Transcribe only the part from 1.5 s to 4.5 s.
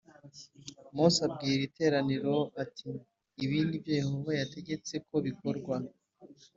iteraniro ati ibi ni byo yehova